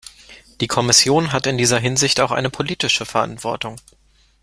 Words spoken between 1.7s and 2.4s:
Hinsicht auch